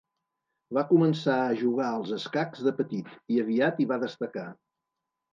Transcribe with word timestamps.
Va 0.75 0.83
començar 0.91 1.33
a 1.41 1.57
jugar 1.59 1.89
als 1.97 2.13
escacs 2.17 2.63
de 2.67 2.73
petit 2.79 3.11
i 3.35 3.37
aviat 3.43 3.83
hi 3.83 3.87
va 3.93 3.99
destacar. 4.05 4.47